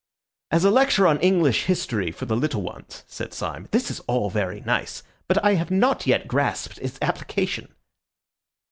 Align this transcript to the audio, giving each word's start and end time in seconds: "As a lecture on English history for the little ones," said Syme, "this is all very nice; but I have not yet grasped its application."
"As 0.49 0.65
a 0.65 0.71
lecture 0.71 1.05
on 1.05 1.19
English 1.19 1.65
history 1.65 2.09
for 2.11 2.25
the 2.25 2.35
little 2.35 2.63
ones," 2.63 3.03
said 3.05 3.35
Syme, 3.35 3.67
"this 3.69 3.91
is 3.91 3.99
all 4.07 4.31
very 4.31 4.61
nice; 4.61 5.03
but 5.27 5.37
I 5.45 5.53
have 5.53 5.69
not 5.69 6.07
yet 6.07 6.27
grasped 6.27 6.79
its 6.79 6.97
application." 7.03 7.75